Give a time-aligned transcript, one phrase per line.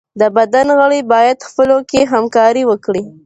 [0.19, 3.03] د بدن غړي بايد خپلو کي همکاري وکړي.